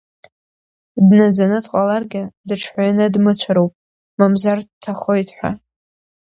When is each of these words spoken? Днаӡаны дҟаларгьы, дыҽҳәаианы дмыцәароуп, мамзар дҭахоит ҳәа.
Днаӡаны 1.07 1.57
дҟаларгьы, 1.63 2.23
дыҽҳәаианы 2.47 3.05
дмыцәароуп, 3.13 3.73
мамзар 4.17 4.59
дҭахоит 4.65 5.29
ҳәа. 5.37 5.51